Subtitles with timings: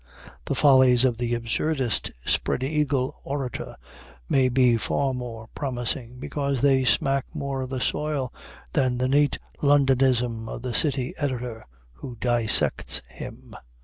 [0.45, 3.75] The follies of the absurdest spread eagle orator
[4.27, 8.33] may be far more promising, because they smack more of the soil,
[8.73, 13.55] than the neat Londonism of the city editor who dissects him.